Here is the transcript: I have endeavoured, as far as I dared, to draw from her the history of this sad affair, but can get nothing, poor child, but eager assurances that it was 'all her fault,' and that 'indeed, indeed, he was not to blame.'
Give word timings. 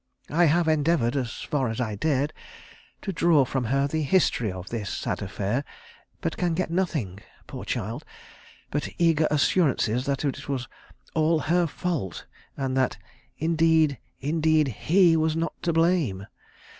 I 0.31 0.45
have 0.45 0.67
endeavoured, 0.67 1.15
as 1.15 1.31
far 1.43 1.69
as 1.69 1.79
I 1.79 1.93
dared, 1.93 2.33
to 3.03 3.13
draw 3.13 3.45
from 3.45 3.65
her 3.65 3.87
the 3.87 4.01
history 4.01 4.51
of 4.51 4.69
this 4.69 4.89
sad 4.89 5.21
affair, 5.21 5.63
but 6.21 6.37
can 6.37 6.55
get 6.55 6.71
nothing, 6.71 7.19
poor 7.45 7.65
child, 7.65 8.03
but 8.71 8.89
eager 8.97 9.27
assurances 9.29 10.07
that 10.07 10.25
it 10.25 10.49
was 10.49 10.67
'all 11.13 11.37
her 11.41 11.67
fault,' 11.67 12.25
and 12.57 12.75
that 12.75 12.97
'indeed, 13.37 13.99
indeed, 14.19 14.67
he 14.69 15.15
was 15.15 15.35
not 15.35 15.53
to 15.61 15.71
blame.' 15.71 16.25